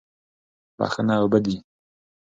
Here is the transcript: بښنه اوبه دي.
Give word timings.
بښنه 0.77 1.15
اوبه 1.21 1.39
دي. 1.45 1.55